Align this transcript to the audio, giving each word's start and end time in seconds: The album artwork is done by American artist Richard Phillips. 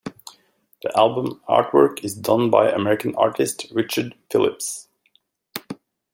The 0.81 0.97
album 0.97 1.39
artwork 1.47 2.03
is 2.03 2.15
done 2.15 2.49
by 2.49 2.71
American 2.71 3.13
artist 3.15 3.67
Richard 3.71 4.15
Phillips. 4.31 4.87